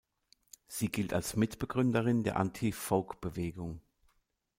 [0.67, 3.81] Sie gilt als Mitbegründerin der Anti-Folk-Bewegung.